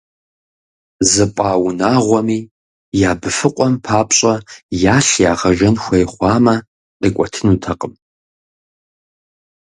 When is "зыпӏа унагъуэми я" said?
1.11-3.11